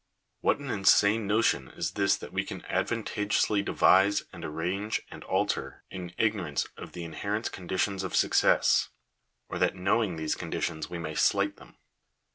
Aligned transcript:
What 0.39 0.57
an 0.57 0.71
insane 0.71 1.27
notion 1.27 1.67
is 1.67 1.91
this 1.91 2.17
that 2.17 2.33
we 2.33 2.43
can 2.43 2.65
advantageously 2.65 3.61
de 3.61 3.71
vise, 3.71 4.23
and 4.33 4.43
arrange, 4.43 5.03
and 5.11 5.23
alter, 5.25 5.83
in 5.91 6.15
ignorance 6.17 6.65
of 6.75 6.93
the 6.93 7.03
inherent 7.03 7.51
condi 7.51 7.77
tions 7.79 8.03
of 8.03 8.15
success; 8.15 8.89
or 9.47 9.59
that 9.59 9.75
knowing 9.75 10.15
these 10.15 10.33
conditions 10.33 10.89
we 10.89 10.97
may 10.97 11.13
slight 11.13 11.57
them 11.57 11.77